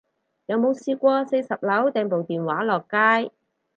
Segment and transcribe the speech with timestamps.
[0.47, 3.31] 有冇試過四十樓掟部電話落街